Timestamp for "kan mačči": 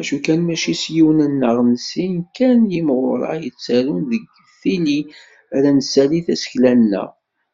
0.24-0.74